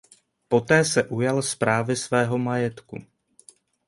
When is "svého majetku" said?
1.95-2.99